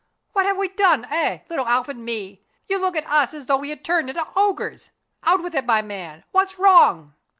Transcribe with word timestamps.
What 0.33 0.47
have 0.47 0.57
we 0.57 0.67
done, 0.67 1.05
eh, 1.11 1.41
little 1.47 1.67
Alf 1.67 1.87
and 1.87 2.03
me? 2.03 2.41
You 2.67 2.79
look 2.81 2.95
at 2.97 3.07
us 3.07 3.35
as 3.35 3.45
though 3.45 3.57
we 3.57 3.69
had 3.69 3.85
turned 3.85 4.09
into 4.09 4.27
ogres. 4.35 4.89
Out 5.25 5.43
with 5.43 5.53
it, 5.53 5.67
my 5.67 5.83
man. 5.83 6.23
What's 6.31 6.57
wrong?" 6.57 7.13